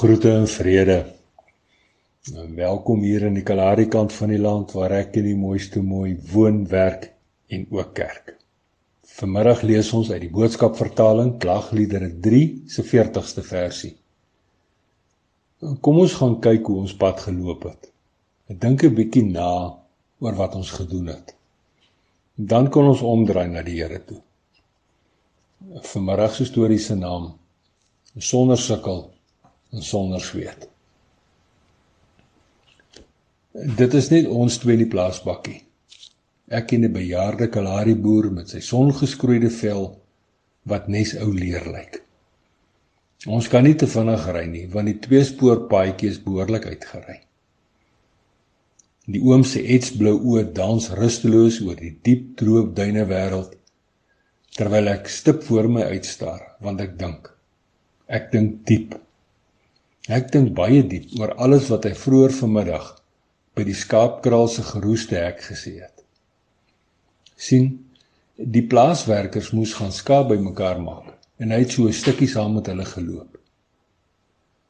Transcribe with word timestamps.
Groete 0.00 0.30
en 0.32 0.46
vrede. 0.48 1.06
En 2.34 2.54
welkom 2.54 3.02
hier 3.04 3.26
in 3.26 3.34
die 3.36 3.42
Kalahari 3.44 3.84
kant 3.92 4.14
van 4.16 4.30
die 4.32 4.38
land 4.40 4.70
waar 4.72 4.94
ek 4.96 5.18
in 5.20 5.26
die 5.28 5.36
mooiste 5.36 5.82
mooi 5.84 6.14
woon, 6.30 6.62
werk 6.70 7.04
en 7.52 7.66
ook 7.68 7.90
kerk. 7.98 8.30
Vanmiddag 9.18 9.60
lees 9.68 9.90
ons 9.98 10.08
uit 10.08 10.22
die 10.22 10.30
boodskap 10.32 10.78
vertaling 10.80 11.34
Klagliedere 11.44 12.08
3 12.28 12.40
se 12.76 12.86
40ste 12.94 13.44
versie. 13.50 13.92
Kom 15.84 16.00
ons 16.06 16.16
gaan 16.22 16.38
kyk 16.48 16.72
hoe 16.72 16.80
ons 16.86 16.96
pad 17.04 17.20
geloop 17.26 17.68
het. 17.68 17.92
Ek 18.48 18.56
dink 18.64 18.88
'n 18.88 18.96
bietjie 19.02 19.26
na 19.28 19.52
oor 20.24 20.40
wat 20.40 20.56
ons 20.62 20.72
gedoen 20.80 21.12
het. 21.12 21.36
Dan 22.36 22.72
kan 22.72 22.88
ons 22.88 23.04
omdraai 23.04 23.48
na 23.52 23.68
die 23.68 23.82
Here 23.84 24.00
toe. 24.00 24.22
Vanmiddag 25.92 26.34
se 26.40 26.48
storie 26.48 26.80
se 26.88 26.96
naam 26.96 27.34
Sonder 28.16 28.58
sukkel 28.58 29.10
en 29.70 29.82
sonder 29.82 30.20
sweet. 30.20 30.68
Dit 33.52 33.94
is 33.98 34.10
net 34.10 34.28
ons 34.30 34.58
twee 34.62 34.76
in 34.78 34.84
die 34.84 34.90
plaasbakkie. 34.90 35.58
Ek 36.50 36.72
en 36.72 36.84
'n 36.84 36.92
bejaarde 36.92 37.48
Kalahari 37.48 37.94
boer 37.94 38.30
met 38.30 38.48
sy 38.48 38.60
songeskroeide 38.60 39.50
vel 39.50 40.00
wat 40.62 40.88
nes 40.88 41.14
ou 41.16 41.32
leer 41.32 41.66
lyk. 41.66 42.02
Ons 43.26 43.48
kan 43.48 43.64
nie 43.64 43.74
te 43.74 43.86
vinnig 43.86 44.26
ry 44.32 44.46
nie 44.46 44.66
want 44.72 44.86
die 44.86 44.98
tweespoor 44.98 45.66
paadjie 45.68 46.08
is 46.08 46.22
behoorlik 46.24 46.66
uitgery. 46.66 47.20
Die 49.06 49.20
oom 49.20 49.44
se 49.44 49.60
etsblou 49.60 50.16
oë 50.18 50.52
dans 50.52 50.90
rusteloos 50.90 51.60
oor 51.60 51.76
die 51.76 51.98
diep 52.02 52.36
droë 52.40 52.72
duine 52.74 53.04
wêreld 53.04 53.56
terwyl 54.56 54.88
ek 54.88 55.08
stip 55.08 55.42
voor 55.42 55.68
my 55.68 55.82
uitstaar 55.82 56.56
want 56.60 56.80
ek 56.80 56.98
dink 56.98 57.30
ek 58.08 58.30
dink 58.32 58.64
diep 58.66 58.94
Ek 60.10 60.32
dink 60.34 60.56
baie 60.58 60.82
diep 60.90 61.12
oor 61.20 61.36
alles 61.44 61.68
wat 61.70 61.84
hy 61.86 61.92
vroeër 61.94 62.32
vanmiddag 62.34 62.86
by 63.54 63.62
die 63.68 63.76
skaapkraal 63.78 64.48
se 64.50 64.64
geroeste 64.66 65.18
hek 65.20 65.44
gesê 65.46 65.76
het. 65.78 65.96
sien, 67.40 67.68
die 68.36 68.64
plaaswerkers 68.72 69.52
moes 69.56 69.72
gaan 69.78 69.92
skaap 69.94 70.28
bymekaar 70.32 70.80
maak 70.82 71.14
en 71.40 71.54
hy 71.54 71.60
het 71.62 71.76
so 71.76 71.86
'n 71.88 71.98
stukkie 72.00 72.28
saam 72.28 72.54
met 72.54 72.66
hulle 72.66 72.84
geloop. 72.84 73.38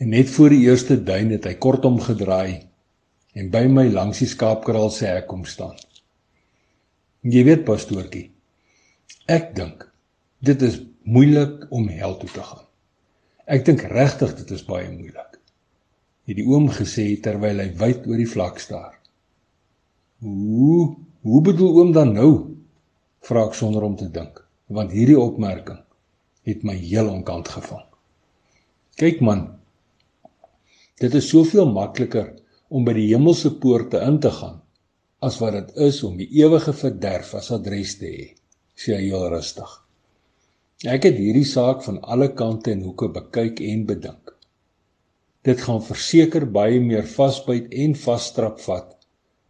En 0.00 0.08
net 0.10 0.30
voor 0.30 0.50
die 0.54 0.64
eerste 0.68 0.96
duin 0.96 1.30
het 1.30 1.44
hy 1.44 1.54
kortom 1.54 1.98
gedraai 2.00 2.62
en 3.34 3.50
by 3.50 3.66
my 3.66 3.88
langs 3.88 4.18
die 4.18 4.30
skaapkraal 4.30 4.90
se 4.90 5.06
hek 5.06 5.26
kom 5.26 5.44
staan. 5.44 5.76
Jy 7.22 7.44
weet 7.44 7.64
pastoortjie, 7.64 8.30
ek 9.26 9.54
dink 9.56 9.90
dit 10.40 10.62
is 10.62 10.80
moeilik 11.02 11.66
om 11.70 11.88
hel 11.88 12.16
toe 12.16 12.30
te 12.30 12.42
gaan. 12.42 12.64
Ek 13.44 13.64
dink 13.66 13.82
regtig 13.92 14.30
dit 14.38 14.52
is 14.56 14.64
baie 14.64 14.88
moeilik. 14.88 15.36
Het 16.24 16.38
die 16.38 16.46
oom 16.48 16.70
gesê 16.72 17.10
terwyl 17.20 17.60
hy 17.60 17.68
wyd 17.76 18.06
oor 18.08 18.20
die 18.20 18.30
vlak 18.30 18.60
staar. 18.62 18.94
Hoe 20.24 20.94
hoe 21.24 21.40
bedoel 21.44 21.76
oom 21.80 21.92
dan 21.96 22.14
nou? 22.16 22.30
Vra 23.24 23.46
ek 23.48 23.56
sonder 23.56 23.84
om 23.84 23.94
te 23.96 24.08
dink, 24.12 24.40
want 24.68 24.92
hierdie 24.92 25.20
opmerking 25.20 25.80
het 26.48 26.64
my 26.64 26.74
heel 26.76 27.08
onkant 27.08 27.48
gevang. 27.48 27.84
Kyk 29.00 29.20
man, 29.24 29.46
dit 31.00 31.14
is 31.16 31.28
soveel 31.28 31.68
makliker 31.72 32.34
om 32.68 32.84
by 32.84 32.92
die 32.96 33.08
hemelse 33.10 33.54
poorte 33.60 34.00
in 34.04 34.20
te 34.24 34.32
gaan 34.32 34.60
as 35.24 35.38
wat 35.40 35.56
dit 35.56 35.76
is 35.88 36.02
om 36.04 36.18
die 36.20 36.28
ewige 36.40 36.72
verderf 36.76 37.32
as 37.36 37.48
adres 37.52 37.96
te 38.00 38.08
hê, 38.08 38.26
sê 38.76 38.96
hy 38.96 39.06
heel 39.08 39.24
rustig. 39.32 39.83
Ek 40.82 41.06
het 41.06 41.14
hierdie 41.16 41.46
saak 41.46 41.84
van 41.86 42.00
alle 42.02 42.32
kante 42.34 42.72
en 42.72 42.82
hoeke 42.82 43.06
bekyk 43.08 43.60
en 43.62 43.84
bedink. 43.86 44.32
Dit 45.46 45.60
gaan 45.62 45.82
verseker 45.84 46.46
baie 46.50 46.80
meer 46.80 47.06
vasbyt 47.06 47.70
en 47.70 47.94
vasstrap 47.94 48.58
vat 48.64 48.90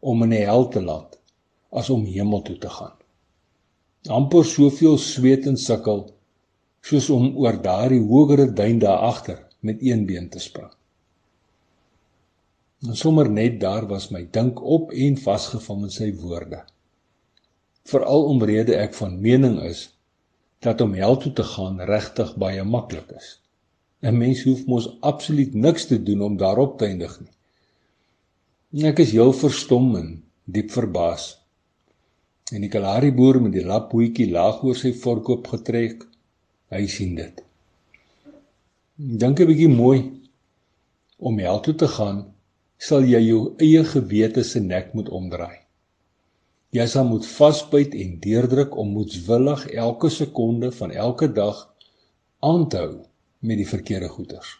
om 0.01 0.23
in 0.27 0.35
die 0.35 0.45
hel 0.45 0.69
te 0.69 0.83
land 0.85 1.17
as 1.73 1.89
om 1.91 2.05
hemel 2.05 2.43
toe 2.47 2.59
te 2.59 2.69
gaan. 2.71 2.95
amper 4.09 4.45
soveel 4.45 4.99
sweet 5.01 5.47
en 5.47 5.57
sukkel 5.57 6.03
soos 6.85 7.09
om 7.11 7.31
oor 7.41 7.57
daardie 7.57 8.03
hogere 8.05 8.51
duin 8.53 8.79
daar 8.79 9.01
agter 9.09 9.39
met 9.61 9.81
een 9.81 10.05
been 10.07 10.29
te 10.29 10.39
spring. 10.39 10.71
En 12.85 12.97
sommer 12.97 13.31
net 13.31 13.61
daar 13.61 13.87
was 13.89 14.11
my 14.11 14.27
dink 14.31 14.61
op 14.61 14.93
en 14.93 15.17
vasgevang 15.17 15.87
in 15.89 15.91
sy 15.91 16.11
woorde. 16.21 16.61
Veral 17.89 18.29
omrede 18.29 18.77
ek 18.77 18.95
van 18.95 19.21
mening 19.21 19.63
is 19.65 19.94
dat 20.65 20.81
om 20.81 20.95
hel 20.97 21.17
toe 21.21 21.33
te 21.33 21.45
gaan 21.55 21.81
regtig 21.93 22.35
baie 22.41 22.65
maklik 22.65 23.11
is. 23.21 23.29
'n 24.03 24.17
Mens 24.19 24.43
hoef 24.45 24.67
mos 24.67 24.89
absoluut 25.01 25.55
niks 25.55 25.87
te 25.87 26.03
doen 26.03 26.21
om 26.29 26.37
daarop 26.37 26.79
te 26.79 26.87
eindig 26.87 27.15
nie. 27.21 28.85
Ek 28.91 28.99
is 29.05 29.13
heel 29.17 29.33
verstom 29.33 29.97
en 29.97 30.09
diep 30.45 30.71
verbaas. 30.71 31.25
En 32.53 32.61
die 32.61 32.69
Kalahari 32.69 33.13
boer 33.13 33.41
met 33.41 33.53
die 33.53 33.65
laphoetjie 33.65 34.31
laag 34.31 34.63
oor 34.65 34.77
sy 34.77 34.93
vork 35.05 35.29
opgetrek, 35.37 36.05
hy 36.75 36.87
sien 36.87 37.15
dit. 37.15 37.43
Dink 38.97 39.41
'n 39.41 39.47
bietjie 39.47 39.69
mooi. 39.69 40.01
Om 41.19 41.39
hel 41.39 41.61
toe 41.61 41.75
te 41.75 41.89
gaan, 41.89 42.25
sal 42.79 43.05
jy 43.05 43.21
jou 43.29 43.43
eie 43.59 43.85
gewete 43.85 44.45
se 44.45 44.61
nek 44.61 44.93
moet 44.95 45.09
omdraai. 45.09 45.64
Jy 46.75 46.87
sal 46.91 47.07
moet 47.07 47.27
vasbyt 47.29 47.93
en 47.95 48.17
deurdruk 48.19 48.73
om 48.83 48.89
moetswillig 48.97 49.61
elke 49.79 50.09
sekonde 50.11 50.73
van 50.75 50.91
elke 50.91 51.29
dag 51.33 51.61
aan 52.43 52.65
te 52.69 52.81
hou 52.83 52.95
met 53.47 53.61
die 53.61 53.69
verkeerde 53.69 54.09
goeters. 54.11 54.57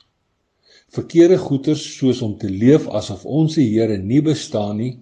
Verkeerde 0.95 1.41
goeters 1.43 1.83
soos 1.97 2.21
om 2.23 2.37
te 2.39 2.51
leef 2.51 2.87
asof 2.87 3.25
ons 3.27 3.57
se 3.59 3.65
Here 3.67 3.97
nie 3.99 4.21
bestaan 4.23 4.79
nie 4.79 4.93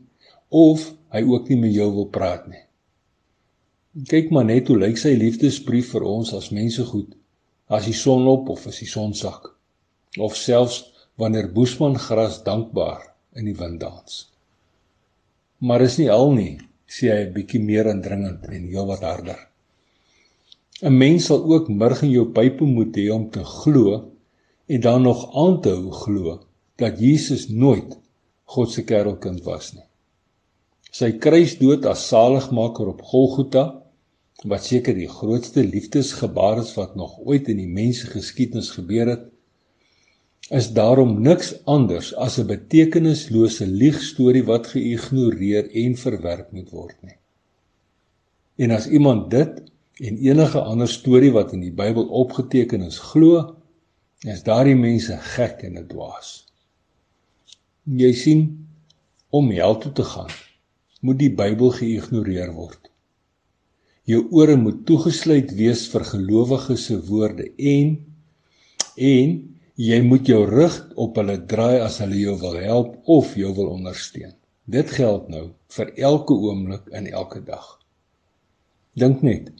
of 0.49 0.89
hy 1.13 1.23
ook 1.35 1.53
nie 1.53 1.61
met 1.67 1.75
jou 1.77 1.91
wil 1.99 2.09
praat 2.17 2.49
nie. 2.49 2.65
Kyk 4.09 4.33
maar 4.33 4.49
net 4.49 4.73
hoe 4.73 4.79
lyk 4.81 4.97
sy 4.97 5.13
liefdesbrief 5.21 5.93
vir 5.93 6.09
ons 6.09 6.33
as 6.33 6.49
mense 6.49 6.85
goed 6.95 7.13
as 7.69 7.85
die 7.91 7.97
son 7.97 8.25
op 8.29 8.49
of 8.57 8.65
as 8.73 8.81
die 8.81 8.89
son 8.89 9.13
sak 9.13 9.53
of 10.17 10.37
selfs 10.37 10.81
wanneer 11.21 11.53
boesman 11.53 12.01
gras 12.01 12.41
dankbaar 12.45 13.05
in 13.37 13.53
die 13.53 13.59
wind 13.61 13.85
dans. 13.85 14.29
Maar 15.61 15.85
is 15.85 16.01
nie 16.01 16.09
al 16.13 16.33
nie 16.33 16.55
sê 16.95 17.09
hy 17.15 17.23
'n 17.25 17.35
bietjie 17.37 17.63
meer 17.69 17.87
indringend 17.95 18.43
en 18.57 18.69
heelwat 18.73 19.05
harder. 19.11 19.41
'n 20.83 20.95
Mens 21.03 21.27
sal 21.29 21.43
ook 21.55 21.67
murg 21.81 22.03
in 22.07 22.15
jou 22.19 22.27
pype 22.39 22.65
moet 22.77 22.97
hê 23.01 23.07
om 23.19 23.25
te 23.31 23.45
glo 23.61 23.87
en 24.73 24.81
dan 24.87 25.03
nog 25.03 25.21
aan 25.43 25.57
te 25.65 25.71
hou 25.77 25.91
glo 26.05 26.41
dat 26.83 27.01
Jesus 27.07 27.49
nooit 27.49 27.91
God 28.53 28.71
se 28.71 28.83
kerelkind 28.91 29.45
was 29.45 29.73
nie. 29.75 29.87
Sy 30.93 31.11
kruisdood 31.25 31.87
as 31.93 32.09
saligmaker 32.13 32.91
op 32.93 33.01
Golgotha 33.11 33.65
wat 34.51 34.67
seker 34.67 34.95
die 34.99 35.09
grootste 35.09 35.63
liefdesgebaar 35.65 36.59
is 36.65 36.75
wat 36.77 36.97
nog 36.97 37.19
ooit 37.25 37.49
in 37.49 37.63
die 37.63 37.73
mensgeskiedenis 37.81 38.73
gebeur 38.77 39.15
het 39.15 39.32
is 40.53 40.69
daarom 40.77 41.15
niks 41.25 41.55
anders 41.65 42.13
as 42.15 42.39
'n 42.39 42.47
betekenislose 42.47 43.67
liegstorie 43.67 44.45
wat 44.45 44.67
geïgnoreer 44.75 45.71
en 45.85 45.97
verwerp 45.97 46.53
moet 46.53 46.71
word 46.71 46.97
nie. 47.03 47.17
En 48.57 48.71
as 48.71 48.89
iemand 48.89 49.31
dit 49.31 49.63
en 50.01 50.19
enige 50.19 50.61
ander 50.61 50.89
storie 50.89 51.33
wat 51.33 51.53
in 51.53 51.61
die 51.61 51.73
Bybel 51.73 52.05
opgeteken 52.05 52.83
is 52.83 52.99
glo, 52.99 53.57
is 54.21 54.43
daardie 54.43 54.77
mense 54.77 55.17
gek 55.17 55.63
en 55.63 55.79
'n 55.79 55.89
dwaas. 55.89 56.47
Jy 57.85 58.13
sien, 58.13 58.69
om 59.31 59.51
hel 59.51 59.79
toe 59.79 59.93
te 59.93 60.05
gaan, 60.05 60.31
moet 61.01 61.19
die 61.19 61.35
Bybel 61.35 61.71
geïgnoreer 61.71 62.53
word. 62.53 62.91
Jou 64.05 64.27
ore 64.31 64.57
moet 64.57 64.87
toegesluit 64.87 65.55
wees 65.55 65.89
vir 65.89 66.05
gelowiges 66.05 66.85
se 66.85 67.07
woorde 67.07 67.53
en 67.57 68.07
en 68.97 69.52
Jy 69.83 69.99
moet 70.07 70.29
jou 70.31 70.45
rug 70.47 70.75
op 71.01 71.17
hulle 71.19 71.41
draai 71.51 71.81
as 71.83 71.97
hulle 72.03 72.21
jou 72.21 72.37
wil 72.39 72.59
help 72.61 73.09
of 73.11 73.33
jou 73.35 73.51
wil 73.57 73.73
ondersteun. 73.73 74.35
Dit 74.71 74.93
geld 74.95 75.27
nou 75.33 75.49
vir 75.75 75.91
elke 76.11 76.37
oomblik 76.39 76.87
in 76.95 77.09
elke 77.11 77.41
dag. 77.43 77.65
Dink 78.95 79.25
net. 79.27 79.51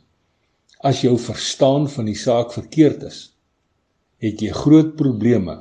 As 0.79 1.03
jou 1.03 1.17
verstaan 1.19 1.89
van 1.91 2.07
die 2.07 2.19
saak 2.19 2.55
verkeerd 2.55 3.03
is, 3.09 3.21
het 4.23 4.43
jy 4.45 4.53
groot 4.55 4.95
probleme 5.01 5.59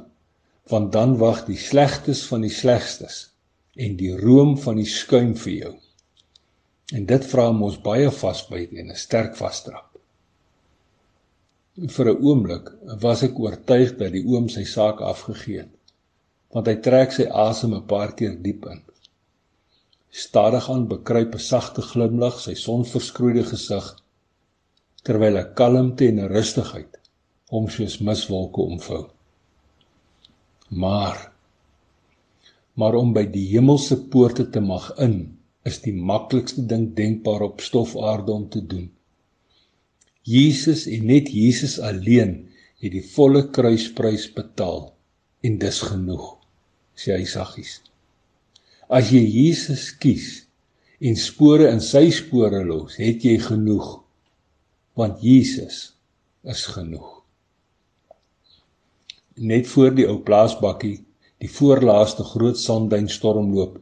want 0.70 0.92
dan 0.94 1.18
wag 1.20 1.42
die 1.50 1.58
slegstes 1.60 2.22
van 2.30 2.46
die 2.46 2.54
slegstes 2.54 3.32
en 3.82 3.98
die 4.00 4.14
room 4.20 4.54
van 4.62 4.78
die 4.78 4.88
skuim 4.88 5.34
vir 5.42 5.54
jou. 5.54 5.74
En 6.94 7.08
dit 7.10 7.26
vra 7.34 7.50
ons 7.50 7.82
baie 7.82 8.12
vasbyt 8.14 8.78
en 8.78 8.92
'n 8.92 9.00
sterk 9.08 9.36
vasdrap. 9.36 9.91
Vir 11.72 12.08
'n 12.12 12.24
oomblik 12.28 12.66
was 13.02 13.22
ek 13.24 13.38
oortuig 13.40 13.92
dat 14.00 14.12
die 14.12 14.26
oom 14.28 14.48
sy 14.52 14.64
saak 14.68 15.00
afgegee 15.10 15.60
het, 15.62 15.76
want 16.52 16.68
hy 16.68 16.76
trek 16.88 17.14
sy 17.16 17.26
asem 17.44 17.74
'n 17.78 17.88
paar 17.92 18.12
keer 18.18 18.36
diep 18.48 18.66
in. 18.74 18.82
Stadig 20.24 20.68
aan 20.74 20.90
bekruip 20.92 21.36
'n 21.36 21.46
sagte 21.46 21.82
glimlag 21.82 22.42
sy 22.44 22.56
sonverskroeide 22.66 23.46
gesig 23.54 23.88
terwyl 25.06 25.38
'n 25.38 25.54
kalmte 25.56 26.10
en 26.10 26.20
'n 26.20 26.34
rustigheid 26.36 27.00
hom 27.54 27.70
soos 27.70 28.00
miswolke 28.08 28.62
omvou. 28.62 29.04
Maar 30.70 31.32
maar 32.76 32.96
om 32.96 33.14
by 33.14 33.26
die 33.26 33.48
hemelse 33.54 33.96
poorte 34.12 34.50
te 34.50 34.60
mag 34.60 34.92
in 34.98 35.38
is 35.64 35.80
die 35.80 35.94
maklikste 35.94 36.66
ding 36.68 36.96
denkbaar 36.96 37.42
op 37.42 37.62
stofaarde 37.62 38.32
om 38.32 38.50
te 38.50 38.68
doen. 38.68 38.92
Jesus 40.28 40.86
en 40.86 41.08
net 41.10 41.32
Jesus 41.34 41.80
alleen 41.82 42.36
het 42.82 42.94
die 42.94 43.06
volle 43.14 43.48
kruisprys 43.54 44.28
betaal 44.36 44.92
en 45.42 45.58
dis 45.62 45.80
genoeg 45.86 46.28
sê 47.02 47.16
hy 47.16 47.26
saggies. 47.26 47.80
As 48.92 49.10
jy 49.14 49.22
Jesus 49.24 49.90
kies 49.98 50.44
en 51.02 51.18
spore 51.18 51.72
in 51.72 51.82
sy 51.82 52.10
spore 52.14 52.62
los, 52.68 52.98
het 53.02 53.26
jy 53.26 53.38
genoeg 53.42 53.98
want 55.00 55.24
Jesus 55.24 55.94
is 56.44 56.66
genoeg. 56.70 57.08
Net 59.42 59.70
voor 59.72 59.96
die 59.96 60.06
ou 60.06 60.20
plaasbakkie 60.26 61.00
die 61.42 61.50
voorlaaste 61.50 62.26
groot 62.28 62.60
sandduin 62.62 63.08
stormloop, 63.10 63.80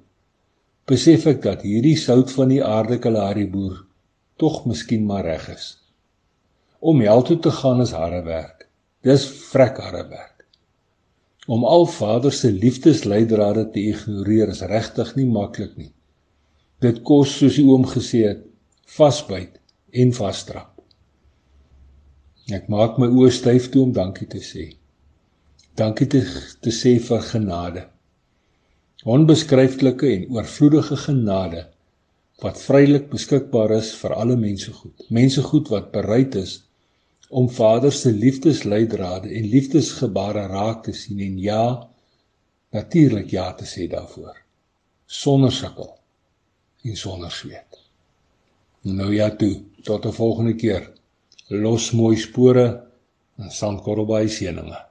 besef 0.88 1.26
ek 1.28 1.42
dat 1.44 1.66
hierdie 1.68 1.98
sout 2.00 2.32
van 2.32 2.54
die 2.54 2.62
aarde 2.64 3.02
kalari 3.04 3.44
boer 3.50 3.82
tog 4.40 4.64
miskien 4.70 5.04
maar 5.10 5.26
reg 5.28 5.50
is. 5.52 5.66
Om 6.80 7.02
hel 7.04 7.22
toe 7.28 7.40
te 7.40 7.52
gaan 7.52 7.82
is 7.82 7.92
harde 7.92 8.22
werk. 8.24 8.68
Dis 9.04 9.26
vrek 9.52 9.78
harde 9.84 10.06
werk. 10.08 10.46
Om 11.48 11.66
al 11.66 11.86
Vader 11.86 12.34
se 12.34 12.52
liefdesleidrade 12.52 13.70
te 13.74 13.84
ignoreer 13.92 14.52
is 14.54 14.62
regtig 14.62 15.16
nie 15.16 15.28
maklik 15.28 15.76
nie. 15.78 15.92
Dit 16.80 17.02
kos 17.04 17.38
soos 17.38 17.58
die 17.60 17.66
oom 17.68 17.88
gesê 17.90 18.26
het, 18.28 18.44
vasbyt 18.96 19.60
en 19.92 20.14
vasdrap. 20.16 20.76
Ek 22.56 22.70
maak 22.72 22.98
my 22.98 23.10
oë 23.12 23.32
styf 23.34 23.72
toe 23.74 23.84
om 23.88 23.96
dankie 23.96 24.28
te 24.30 24.42
sê 24.44 24.70
dankie 25.80 26.08
te, 26.12 26.22
te 26.64 26.72
sê 26.76 26.98
vir 27.04 27.26
genade. 27.32 27.86
Onbeskryflike 29.08 30.08
en 30.12 30.26
oorvloedige 30.36 30.98
genade 31.06 31.68
wat 32.44 32.60
vrylik 32.60 33.08
beskikbaar 33.12 33.74
is 33.78 33.92
vir 34.00 34.16
alle 34.16 34.36
mense 34.40 34.72
goed. 34.76 35.06
Mense 35.12 35.44
goed 35.44 35.72
wat 35.72 35.92
bereid 35.96 36.36
is 36.40 36.58
om 37.30 37.50
Vader 37.50 37.92
se 37.92 38.12
liefdesleidrade 38.12 39.30
en 39.30 39.50
liefdesgebare 39.50 40.48
raak 40.48 40.84
te 40.84 40.94
sien 40.94 41.20
en 41.20 41.38
ja 41.40 41.64
natuurlik 42.74 43.32
ja 43.32 43.52
te 43.54 43.66
sê 43.70 43.88
daarvoor 43.90 44.38
sonder 45.06 45.52
sukkel 45.52 45.90
en 46.86 46.96
sonder 46.96 47.32
sweet. 47.32 47.80
Nou 48.82 49.14
ja 49.14 49.30
toe, 49.36 49.62
tot 49.84 50.06
'n 50.06 50.14
volgende 50.14 50.56
keer. 50.56 50.92
Los 51.48 51.92
mooi 51.92 52.18
spore 52.18 52.84
en 53.38 53.52
sandkorrel 53.52 54.06
by 54.06 54.28
seëninge. 54.28 54.89